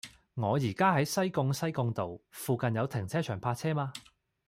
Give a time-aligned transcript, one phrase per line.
[0.33, 3.93] 我依家喺西貢西貢道，附近有停車場泊車嗎